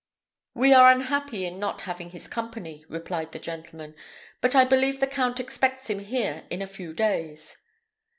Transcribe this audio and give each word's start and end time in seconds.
"We 0.55 0.73
are 0.73 0.89
unhappy 0.91 1.45
in 1.45 1.59
not 1.59 1.81
having 1.81 2.09
his 2.09 2.27
company," 2.27 2.83
replied 2.89 3.33
the 3.33 3.37
gentleman; 3.37 3.93
"but 4.41 4.55
I 4.55 4.65
believe 4.65 4.99
the 4.99 5.05
count 5.05 5.39
expects 5.39 5.91
him 5.91 5.99
here 5.99 6.47
in 6.49 6.63
a 6.63 6.65
few 6.65 6.91
days." 6.95 7.57